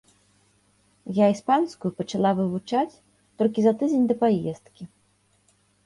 Я 1.17 1.25
іспанскую 1.33 1.91
пачала 2.01 2.31
вывучаць 2.41 2.99
толькі 3.43 3.59
за 3.69 3.77
тыдзень 3.79 4.05
да 4.15 4.23
паездкі. 4.27 4.83